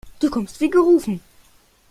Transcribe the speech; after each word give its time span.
Du 0.19 0.31
kommst 0.31 0.59
wie 0.61 0.71
gerufen. 0.71 1.21